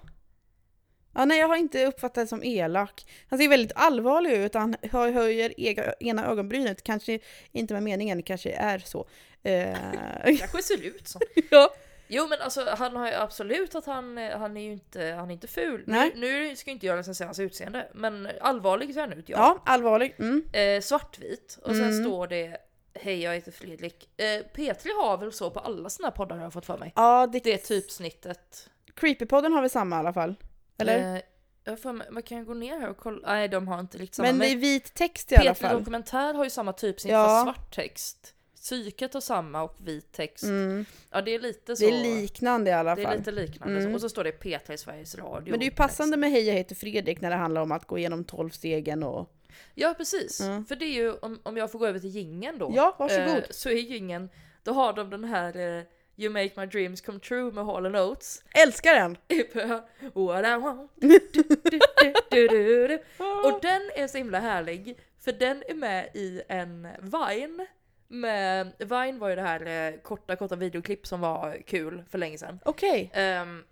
[1.14, 3.06] Ja, nej, jag har inte uppfattat det som elak.
[3.28, 4.54] Han ser väldigt allvarlig ut.
[4.54, 6.82] Han hö- höjer ena ögonbrynet.
[6.82, 7.18] Kanske
[7.52, 9.06] inte med meningen, kanske är så.
[9.42, 9.76] Eh,
[10.38, 11.20] Kanske ser ut så.
[11.50, 11.74] ja.
[12.08, 15.32] Jo men alltså han har ju absolut att han, han är ju inte, han är
[15.34, 15.84] inte ful.
[15.86, 16.12] Nej.
[16.14, 19.36] Nu, nu ska inte jag recensera hans utseende, men allvarlig ser han ut ja.
[19.38, 20.14] ja, allvarlig.
[20.18, 20.44] Mm.
[20.52, 22.04] Eh, svartvit och sen Mm.
[22.04, 22.56] står det
[23.00, 24.08] Hej jag heter Fredrik.
[24.16, 26.92] Eh, P3 har väl så på alla sina poddar har jag fått för mig.
[26.96, 28.68] Ja, det, Det är typsnittet.
[28.94, 30.34] Creepypodden har väl samma i alla fall?
[30.78, 31.14] Eller?
[31.16, 31.20] Eh,
[31.64, 33.28] jag har för mig, man kan gå ner här och kolla.
[33.32, 34.28] Nej de har inte riktigt samma.
[34.28, 35.78] Men det är vit text i alla P3 fall.
[35.78, 37.26] Dokumentär har ju samma typsnitt Ja.
[37.26, 38.33] fast svart text.
[38.64, 40.44] Psyket har samma och vit text.
[40.44, 40.84] Mm.
[41.10, 41.84] Ja det är lite så.
[41.84, 43.18] Det är liknande i alla Det är fall.
[43.18, 43.80] lite liknande.
[43.80, 43.94] Mm.
[43.94, 45.50] Och så står det P3 i Sveriges Radio.
[45.50, 47.86] Men det är ju passande med Hej jag heter Fredrik när det handlar om att
[47.86, 49.30] gå igenom tolvstegen och...
[49.74, 50.40] Ja precis.
[50.40, 50.64] Mm.
[50.64, 52.72] För det är ju, om, om jag får gå över till gingen då.
[52.76, 53.36] Ja, varsågod.
[53.36, 54.28] Eh, så är gingen,
[54.62, 55.82] då har de den här eh,
[56.16, 58.42] You make my dreams come true med Hall Oates.
[58.54, 59.16] Älskar den!
[60.14, 60.90] What I want.
[61.00, 61.80] Du, du, du,
[62.30, 62.94] du, du, du.
[63.44, 64.98] Och den är så himla härlig.
[65.20, 67.66] För den är med i en Vine.
[68.08, 72.38] Med, Vine var ju det här eh, korta korta videoklipp som var kul för länge
[72.38, 72.58] sedan.
[72.64, 73.10] Okej.
[73.14, 73.64] Ehm,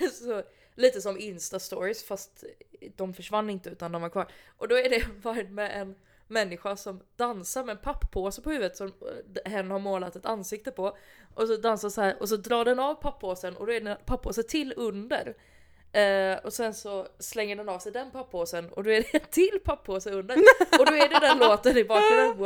[0.12, 0.42] så,
[0.74, 2.44] lite som Insta-stories fast
[2.96, 4.32] de försvann inte utan de var kvar.
[4.56, 5.94] Och då är det Vine med en
[6.26, 10.70] människa som dansar med en papppåse på huvudet som eh, hen har målat ett ansikte
[10.70, 10.96] på.
[11.34, 13.90] Och så dansar så här och så drar den av papppåsen och då är det
[13.90, 15.34] en papppåse till under.
[15.92, 19.20] Eh, och sen så slänger den av sig den papppåsen och då är det en
[19.30, 20.36] till papppåse under.
[20.78, 22.38] Och då är det den låten i bakgrunden.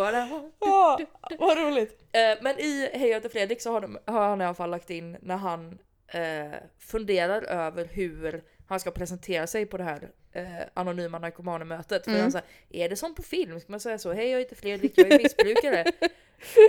[0.60, 0.98] Ja,
[1.38, 2.00] vad roligt!
[2.12, 4.90] Eh, men i Hej jag Fredrik så har, de, har han i alla fall lagt
[4.90, 10.44] in när han eh, funderar över hur han ska presentera sig på det här eh,
[10.74, 12.04] anonyma narkomanemötet.
[12.04, 12.22] För Mm.
[12.22, 13.60] han säger, är det som på film?
[13.60, 14.12] Ska man säga så?
[14.12, 15.84] Hej jag heter Fredrik, jag är missbrukare.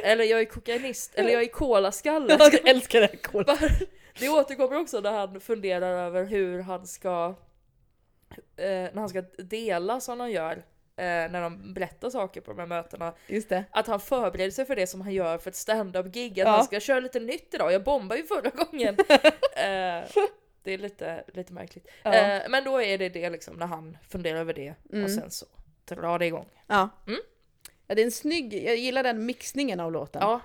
[0.03, 2.35] eller jag är kokainist, eller jag är kolaskalle.
[2.39, 3.43] Jag älskar det här.
[3.43, 3.57] Bara-
[4.19, 7.35] Det återkommer också när han funderar över hur han ska
[8.57, 10.51] eh, när han ska dela som han gör
[10.97, 13.13] eh, när de berättar saker på de här mötena.
[13.27, 13.63] Just det.
[13.71, 16.31] Att han förbereder sig för det som han gör för ett stand-up-gig.
[16.39, 16.51] Att Ja.
[16.51, 17.71] han ska köra lite nytt idag.
[17.73, 18.95] Jag bombade ju förra gången.
[19.55, 20.09] eh,
[20.63, 21.87] det är lite, lite märkligt.
[22.03, 22.41] Ja.
[22.49, 25.03] Men då är det det liksom när han funderar över det Mm.
[25.05, 25.45] och sen så
[25.85, 26.49] drar det igång.
[26.67, 26.89] Ja.
[27.07, 27.19] Mm.
[27.87, 27.95] Ja.
[27.95, 30.21] Det är en snygg, jag gillar den mixningen av låten.
[30.21, 30.41] Ja,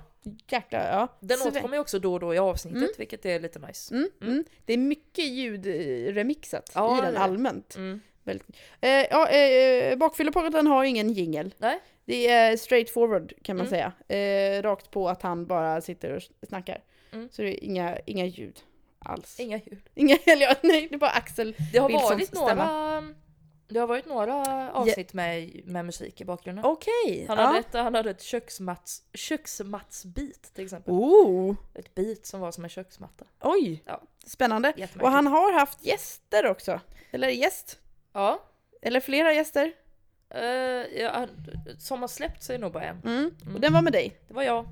[0.49, 1.09] Jäklar, ja.
[1.21, 2.91] den återkommer ju också då och då i avsnittet Mm.
[2.99, 3.95] vilket är lite nice.
[3.95, 4.45] Mm, mm.
[4.65, 7.21] Det är mycket ljudremixat Ja, i den det.
[7.21, 7.77] allmänt.
[7.77, 8.01] Mm.
[8.25, 8.47] Väldigt.
[8.81, 11.55] Eh, ja, eh, Bakfyllepodden har ingen jingel.
[11.59, 11.81] Nej.
[12.05, 13.93] Det är straight forward kan man Mm.
[14.09, 14.17] säga.
[14.59, 16.83] Eh, rakt på att han bara sitter och snackar.
[17.13, 17.29] Mm.
[17.33, 18.61] Så det är inga, inga ljud
[18.99, 19.41] alls.
[19.41, 19.83] Inga ljud.
[19.95, 21.57] Inga, eller nej, det är bara Axel.
[21.73, 23.15] Det har Wilsons varit några stämma.
[23.71, 26.65] Det har varit några avsnitt med, med musik i bakgrunden.
[26.65, 27.25] Okej.
[27.29, 27.45] Han, ja.
[27.45, 30.95] hade ett, han hade ett köksmats, köksmattsbeat till exempel.
[30.95, 33.25] Oh, Ett beat som var som en köksmatta.
[33.41, 34.03] oj, Ja.
[34.27, 34.89] spännande.
[35.01, 36.81] Och han har haft gäster också.
[37.11, 37.79] Eller gäst.
[38.13, 38.43] Ja.
[38.83, 39.73] Eller flera gäster.
[40.31, 40.43] Eh,
[41.03, 41.27] ja,
[41.79, 43.01] som har släppt sig nog bara en.
[43.05, 43.31] Mm.
[43.43, 43.55] Mm.
[43.55, 44.21] Och den var med dig.
[44.29, 44.69] Det var jag.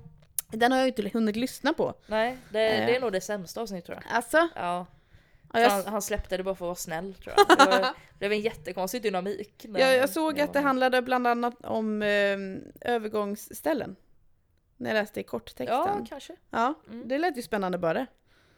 [0.52, 1.94] Den har jag inte hunnit lyssna på.
[2.06, 2.86] Nej, det, Eh.
[2.86, 4.16] det är nog det sämsta avsnittet tror jag.
[4.16, 4.86] Alltså, Ja.
[5.52, 7.58] Ja, jag, Han, han släppte det bara för att vara snäll tror jag.
[7.58, 7.80] Det var,
[8.12, 9.64] det blev en jättekonstig dynamik.
[9.68, 12.38] när- jag, såg att det handlade bland annat om eh,
[12.80, 13.96] övergångsställen.
[14.76, 15.66] När jag läste i korttexten.
[15.78, 16.36] Ja, kanske.
[16.50, 17.08] Ja, Mm.
[17.08, 18.06] det lät ju spännande bara.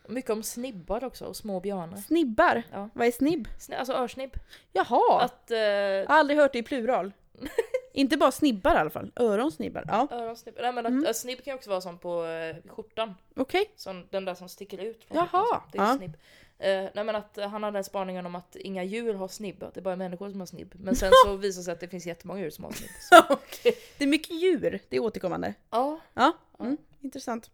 [0.08, 1.96] Mycket om snibbar också och små björnar.
[1.96, 2.62] Snibbar?
[2.72, 2.88] Ja.
[2.94, 3.48] Vad är snibb?
[3.58, 4.30] Sni- Alltså örsnibb.
[4.72, 5.20] Jaha!
[5.22, 5.50] Att...
[5.50, 7.12] Eh, Jag har aldrig hört det i plural.
[7.92, 9.12] Inte bara snibbar i alla fall.
[9.16, 9.84] Öronsnibbar.
[9.88, 10.54] Ja, öronsnibb.
[10.60, 11.06] Nej men att, Mm.
[11.10, 13.14] att snibb kan ju också vara som på eh, skjortan.
[13.36, 13.64] okej.
[13.76, 15.04] Som, den där som sticker ut.
[15.04, 15.62] Från Jaha, skjortan.
[15.72, 15.96] Det är ja.
[15.96, 16.16] snibb.
[16.60, 19.62] Eh, nej men att eh, han hade den spaningen om att inga djur har snibb,
[19.62, 20.74] att det är bara människor som har snibb.
[20.78, 22.90] Men sen så visar det sig att det finns jättemånga djur som har snibb.
[23.30, 23.76] Okej.
[23.98, 24.80] Det är mycket djur.
[24.88, 25.54] Det är återkommande.
[25.70, 26.64] Ja, Ja, Ja.
[26.64, 27.50] mm, intressant.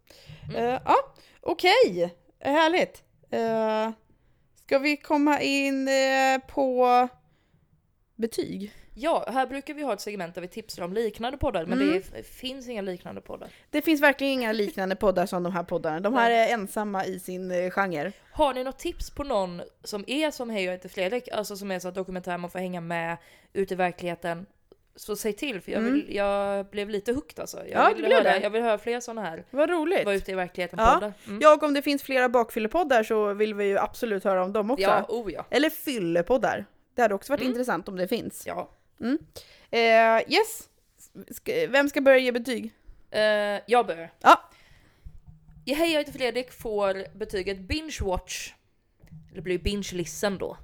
[0.49, 0.57] Mm.
[0.57, 0.97] Eh, ja,
[1.41, 2.15] okej.
[2.41, 3.03] Härligt.
[3.35, 3.91] Uh,
[4.65, 7.09] ska vi komma in eh, på
[8.17, 8.73] betyg?
[8.99, 11.93] Ja, här brukar vi ha ett segment där vi tipsar om liknande poddar, men Mm.
[11.95, 13.49] det f- finns inga liknande poddar.
[13.71, 16.01] Det finns verkligen inga liknande poddar som de här poddarna.
[16.01, 18.13] De här är ensamma i sin eh, genre.
[18.33, 21.71] Har ni något tips på någon som är som Hej jag heter Fredrik, alltså som
[21.71, 23.17] är så att dokumentär man får hänga med
[23.53, 24.47] ute i verkligheten,
[24.97, 27.57] så säg till för jag, vill, jag blev lite hooked alltså.
[27.57, 27.77] Jag, Mm.
[27.89, 28.41] Ja, vill höra, det.
[28.43, 30.05] jag vill höra fler sådana här, Vad roligt!
[30.05, 30.95] vara ute i verkligheten Ja.
[30.95, 31.13] poddar.
[31.27, 31.39] Mm.
[31.43, 34.71] Ja, och om det finns flera bakfyllepoddar så vill vi ju absolut höra om dem
[34.71, 34.83] också.
[34.83, 35.45] ja, oh ja.
[35.51, 36.65] Eller fyllepoddar.
[36.95, 37.51] Det hade också varit Mm.
[37.53, 38.47] intressant om det finns.
[38.47, 38.69] ja.
[39.71, 40.69] Eh, yes!
[41.31, 42.73] Ska, vem ska börja ge betyg?
[43.11, 43.21] Eh,
[43.67, 44.13] jag börjar.
[44.21, 44.41] Ja.
[45.65, 48.53] I Hej jag heter Fredrik får betyget binge watch,
[49.35, 50.57] det blir binge listen då.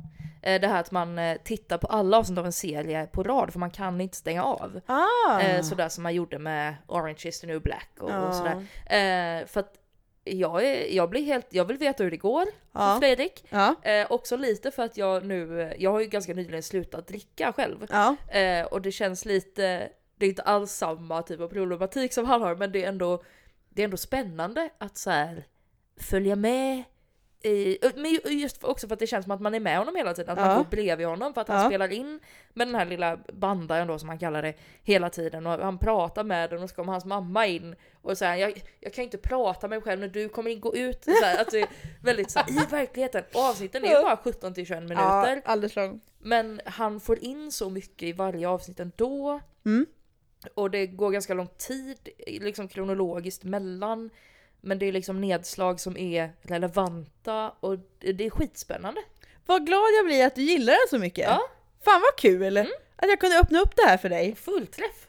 [0.42, 3.52] Eh, Det här att man eh, tittar på alla avsnitt av en serie på rad
[3.52, 4.80] för man kan inte stänga av.
[4.86, 5.40] Ah!
[5.40, 8.18] Eh, sådär som man gjorde med Orange is the new black och, Ja.
[8.28, 8.54] och sådär.
[8.86, 9.74] Eh, för att
[10.24, 12.96] jag, är, jag blir helt, jag vill veta hur det går för ja.
[13.00, 13.44] Fredrik.
[13.48, 13.74] Ja.
[13.82, 17.86] Eh, också lite för att jag nu, jag har ju ganska nyligen slutat dricka själv.
[17.90, 18.16] Ja.
[18.38, 22.42] Eh, och det känns lite, det är inte alls samma typ av problematik som han
[22.42, 23.22] har men det är ändå,
[23.68, 25.46] det är ändå spännande att så här
[26.00, 26.82] följa med
[27.44, 29.96] i, men ju- just också för att det känns som att man är med honom
[29.96, 30.46] hela tiden, att Ja.
[30.46, 31.68] man går bredvid honom för att han Ja.
[31.68, 32.20] spelar in
[32.52, 36.24] med den här lilla bandaren då som han kallar det hela tiden och han pratar
[36.24, 39.68] med den och så kommer hans mamma in och säger jag, jag kan inte prata
[39.68, 41.04] med mig själv när du kommer in, gå ut.
[41.04, 41.68] Så här, att det är
[42.02, 43.24] väldigt så här, i verkligheten.
[43.34, 45.36] Avsnitten är ju bara 17 till 21 minuter.
[45.36, 46.00] ja, alldeles lång.
[46.18, 49.40] Men han får in så mycket i varje avsnitt ändå.
[49.64, 49.86] Mm.
[50.54, 54.10] Och det går ganska lång tid liksom kronologiskt mellan.
[54.64, 59.00] Men det är liksom nedslag som är relevanta och det är skitspännande.
[59.46, 61.24] Vad glad jag blir att du gillar den så mycket.
[61.24, 61.40] Ja.
[61.84, 62.58] Fan vad kul!
[62.96, 64.34] Att jag kunde öppna upp det här för dig.
[64.34, 65.06] Fullträff!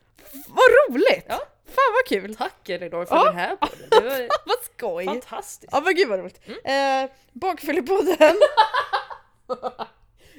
[0.48, 1.26] Vad roligt!
[1.28, 1.36] Ja.
[1.66, 2.36] Fan vad kul!
[2.36, 3.24] Tack Elinor för Ja.
[3.26, 3.88] den här podden.
[3.90, 5.06] Det var Vad skoj!
[5.06, 5.70] fantastiskt.
[5.72, 6.40] Ja men gud vad roligt.
[6.66, 7.04] Mm.
[7.06, 8.36] Eh, Bakfyllepodden.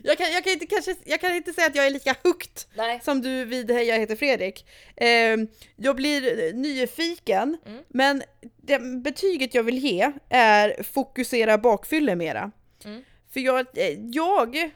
[0.07, 2.62] jag, kan, jag, kan inte, kanske, jag kan inte säga att jag är lika hooked
[2.77, 3.01] Nej.
[3.05, 4.67] som du vid Hej jag heter Fredrik.
[4.97, 5.37] Eh,
[5.77, 7.83] jag blir nyfiken, Mm.
[7.88, 8.23] men
[8.57, 12.51] det betyget jag vill ge är fokusera bakfylle mera.
[12.85, 13.03] Mm.
[13.33, 14.71] För jag, eh, jag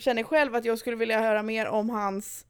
[0.00, 2.44] känner själv att jag skulle vilja höra mer om hans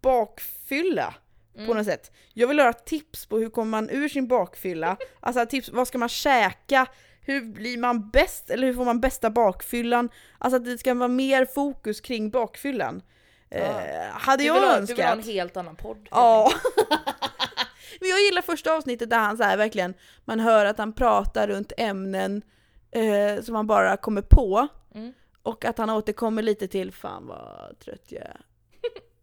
[0.00, 1.14] bakfylla
[1.54, 1.76] på Mm.
[1.76, 2.10] något sätt.
[2.34, 5.98] Jag vill höra tips på hur kommer man ur sin bakfylla, alltså tips, vad ska
[5.98, 6.86] man käka,
[7.20, 10.08] hur blir man bäst, eller hur får man bästa bakfyllan?
[10.38, 13.02] Alltså att det ska vara mer fokus kring bakfyllan.
[13.50, 13.70] Eh,
[14.12, 14.98] hade Du jag ha, du önskat.
[14.98, 16.08] vill ha en helt annan podd.
[16.10, 16.52] Ja.
[18.00, 21.48] Men jag gillar första avsnittet där han så här verkligen, man hör att han pratar
[21.48, 22.42] runt ämnen
[22.90, 24.68] eh, som man bara kommer på.
[24.94, 25.12] Mm.
[25.42, 28.40] Och att han återkommer lite till, fan vad trött jag är.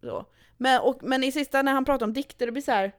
[0.00, 0.26] Så.
[0.56, 2.92] Men, och, men i sista när han pratar om dikter, det blir så här.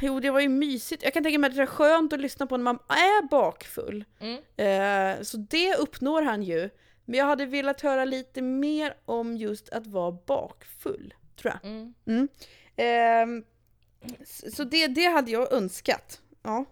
[0.00, 1.02] Jo, det var ju mysigt.
[1.02, 4.04] Jag kan tänka mig att det är skönt att lyssna på när man är bakfull.
[4.20, 4.36] Mm.
[4.56, 6.70] Eh, så det uppnår han ju.
[7.04, 11.70] Men jag hade velat höra lite mer om just att vara bakfull, tror jag.
[11.70, 11.94] Mm.
[12.06, 12.28] Mm.
[14.20, 16.20] S- så det, det hade jag önskat.
[16.42, 16.64] Ja.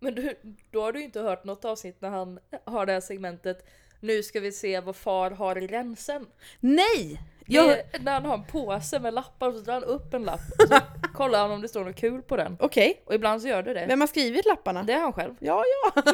[0.00, 0.34] Men du,
[0.70, 3.66] då har du inte hört något avsnitt när han har det här segmentet
[4.00, 6.26] Nu ska vi se vad far har i rensen.
[6.60, 7.20] Nej!
[7.46, 10.24] Jag, är när han har en påse med lappar och så drar han upp en
[10.24, 10.78] lapp och så
[11.14, 12.56] kollar han om det står något kul på den.
[12.60, 13.86] Okej, Och ibland så gör det det.
[13.86, 14.82] vem har skrivit lapparna?
[14.82, 15.34] Det är han själv.
[15.40, 16.02] Ja, ja.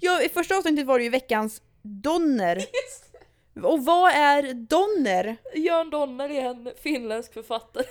[0.00, 0.22] ja.
[0.22, 2.64] I första avsnittet var det ju veckans donner.
[3.62, 5.36] Och vad är donner?
[5.54, 7.84] Jörn Donner är en finländsk författare.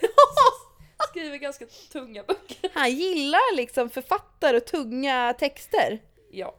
[1.09, 2.69] Skriver ganska tunga böcker.
[2.73, 5.99] Han gillar liksom författare och tunga texter.
[6.31, 6.55] Ja.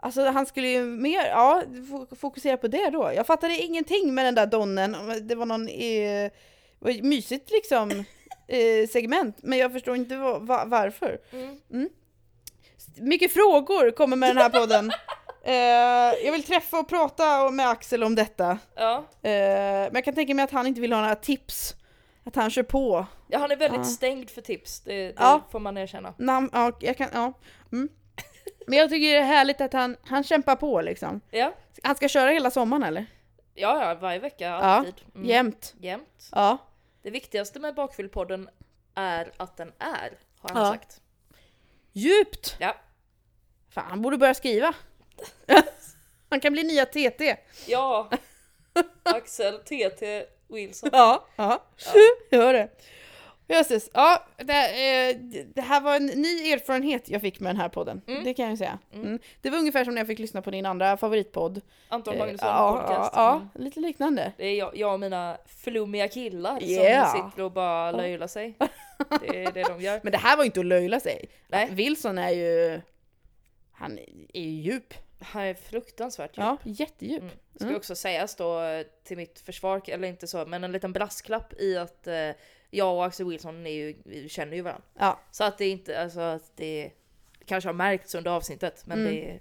[0.00, 3.12] Alltså han skulle ju mer, ja, fo- fokusera på det då.
[3.14, 4.96] Jag fattade ingenting med den där donnen.
[5.28, 6.30] Det var någon, eh,
[6.78, 7.90] var mysigt liksom
[8.48, 9.36] eh, segment.
[9.42, 11.18] Men jag förstår inte va- va- varför.
[11.70, 11.88] Mm.
[13.00, 14.92] Mycket frågor kommer med den här podden.
[15.44, 15.54] Eh,
[16.24, 18.58] jag vill träffa och prata med Axel om detta.
[18.74, 18.96] Ja.
[19.22, 21.74] Eh, men jag kan tänka mig att han inte vill ha några tips.
[22.24, 23.06] Att han kör på.
[23.28, 23.84] ja, han är väldigt Ja.
[23.84, 24.80] stängd för tips.
[24.80, 25.40] Det, det Ja.
[25.50, 26.14] får man erkänna.
[26.18, 27.32] Nam, ja, jag kan, ja.
[27.72, 27.88] Mm.
[28.66, 31.20] Men jag tycker det är härligt att han, han kämpar på liksom.
[31.30, 31.52] Ja.
[31.82, 33.06] Han ska köra hela sommaren eller?
[33.54, 34.94] Ja, ja, varje vecka, alltid.
[35.14, 35.26] Mm.
[35.28, 35.74] Jämt.
[35.80, 36.28] Jämt.
[36.32, 36.58] Ja.
[37.02, 38.48] Det viktigaste med Bakfyllpodden
[38.94, 40.72] är att den är, har han Ja.
[40.72, 41.00] sagt.
[41.92, 42.56] Djupt!
[42.60, 42.74] Ja.
[43.70, 44.74] Fan, han borde börja skriva.
[46.30, 47.36] han kan bli nya TT.
[47.66, 48.10] Ja.
[49.02, 50.90] Axel TT Wilson.
[50.92, 51.24] Ja.
[51.36, 51.62] ja.
[52.30, 52.68] Gör det.
[53.48, 53.90] Jösses.
[53.94, 54.52] Ja, det,
[55.10, 55.16] eh,
[55.54, 58.02] det här var en ny erfarenhet jag fick med den här podden.
[58.06, 58.24] Mm.
[58.24, 58.78] Det kan jag säga.
[58.94, 59.18] Mm.
[59.42, 61.60] Det var ungefär som när jag fick lyssna på din andra favoritpodd.
[61.88, 63.12] Anton Eh, Magnusson ja, podcast.
[63.16, 63.48] ja, Mm.
[63.54, 64.32] ja, lite liknande.
[64.36, 67.12] Det är jag, jag och mina flummiga killar Yeah.
[67.16, 68.54] som sitter och bara löjlar sig.
[69.20, 70.00] Det är det de gör.
[70.02, 71.24] Men det här var inte att löjla sig.
[71.48, 71.68] Nej.
[71.70, 72.80] Wilson är ju...
[73.72, 73.98] Han
[74.34, 74.94] är ju djup.
[75.20, 76.44] Han är fruktansvärt djup.
[76.44, 77.22] Ja, jättedjup.
[77.22, 77.34] Mm.
[77.54, 77.76] Ska Mm.
[77.76, 78.60] också sägas då
[79.04, 82.30] till mitt försvar, eller inte så, men en liten brasklapp i att eh,
[82.70, 84.84] jag och Axel Wilson är ju, känner ju varandra.
[84.98, 85.20] Ja.
[85.30, 86.90] Så att det är inte, alltså att det
[87.44, 89.14] kanske har märkts under avsnittet, men Mm.
[89.14, 89.38] det,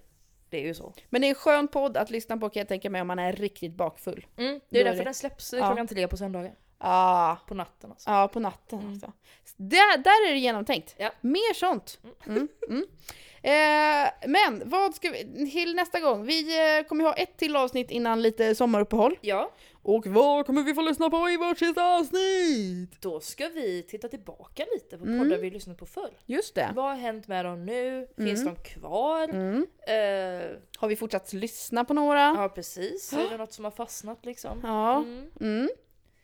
[0.50, 0.94] det är ju så.
[1.10, 3.20] Men det är en skön podd att lyssna på kan jag tänka mig om man
[3.20, 4.26] är riktigt bakfull.
[4.38, 5.68] Mm, Då det är är därför det- den släpps Ja.
[5.68, 6.56] klockan tre på söndagar.
[6.80, 8.10] Ah, På natten alltså.
[8.10, 8.92] ja, på natten Mm.
[8.92, 9.12] alltså.
[9.58, 10.96] Där, där är det genomtänkt.
[10.98, 11.12] Ja.
[11.22, 12.00] Mer sånt.
[12.28, 12.86] Mm, mm.
[13.42, 16.24] Eh, men vad ska vi, till nästa gång?
[16.26, 19.16] Vi eh, kommer ha ett till avsnitt innan lite sommaruppehåll.
[19.22, 23.02] Ja, Och vad kommer vi få lyssna på i vårt sista avsnitt?
[23.02, 25.20] då ska vi titta tillbaka lite på Mm.
[25.20, 26.10] poddar vi lyssnat på förr.
[26.26, 26.72] Just det.
[26.76, 28.08] Vad har hänt med dem nu?
[28.18, 28.54] Finns Mm.
[28.54, 29.24] de kvar?
[29.24, 29.68] Mm.
[29.88, 32.20] Eh, Har vi fortsatt lyssna på några?
[32.20, 34.60] ja precis, är det något som har fastnat liksom?
[34.64, 35.04] Ja.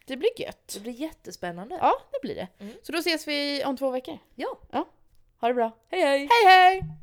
[0.06, 0.68] Det blir gött.
[0.74, 1.78] Det blir jättespännande.
[1.82, 2.48] Ja, det blir det.
[2.60, 2.74] Mm.
[2.82, 4.18] Så då ses vi om två veckor.
[4.36, 4.58] Ja.
[5.40, 5.72] Ha det bra.
[5.92, 6.20] Hej hej!
[6.20, 7.03] Hej hej!